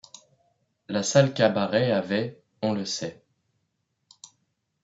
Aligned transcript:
La 0.87 1.03
salle-cabaret 1.03 1.91
avait, 1.91 2.41
on 2.63 2.73
le 2.73 2.85
sait 2.85 3.21